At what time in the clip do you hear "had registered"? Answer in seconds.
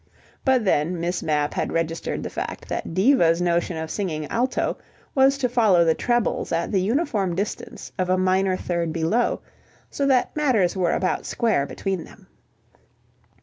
1.53-2.23